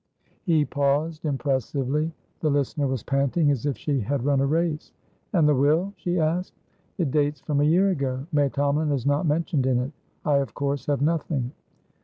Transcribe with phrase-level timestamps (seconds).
[0.47, 2.11] He paused impressively.
[2.39, 4.91] The listener was panting as if she had run a race.
[5.31, 6.55] "And the will?" she asked.
[6.97, 8.25] "It dates from a year ago.
[8.31, 9.91] May Tomalin is not mentioned in it.
[10.25, 11.51] I, of course, have nothing."